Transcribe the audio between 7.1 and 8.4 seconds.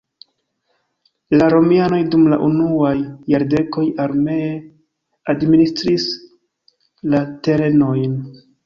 la terenojn.